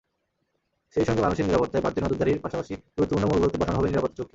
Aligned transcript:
সেই 0.95 1.05
সঙ্গে 1.07 1.21
মানুষের 1.21 1.47
নিরাপত্তায় 1.47 1.83
বাড়তি 1.83 1.99
নজরদারির 2.01 2.43
পাশাপাশি 2.45 2.73
গুরুত্বপূর্ণ 2.95 3.25
মোড়গুলোতে 3.27 3.57
বসানো 3.59 3.77
হবে 3.79 3.89
নিরাপত্তাচৌকি। 3.89 4.29